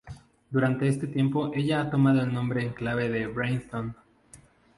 Durante 0.49 0.87
este 0.87 1.05
tiempo, 1.05 1.51
ella 1.53 1.81
ha 1.81 1.91
tomado 1.91 2.21
el 2.23 2.33
nombre 2.33 2.63
en 2.63 2.73
clave 2.73 3.07
de 3.07 3.27
Brainstorm. 3.27 3.93